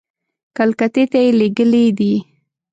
[0.57, 2.13] کلکتې ته یې لېږلي دي.